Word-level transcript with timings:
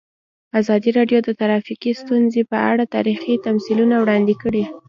ازادي 0.59 0.89
راډیو 0.97 1.19
د 1.23 1.29
ټرافیکي 1.39 1.91
ستونزې 2.01 2.41
په 2.51 2.57
اړه 2.71 2.83
تاریخي 2.95 3.33
تمثیلونه 3.45 3.95
وړاندې 3.99 4.35
کړي. 4.43 4.63